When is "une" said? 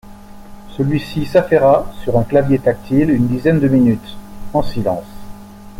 3.11-3.27